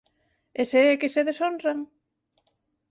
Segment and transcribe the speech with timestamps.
[0.59, 1.79] E se é que se deshonran?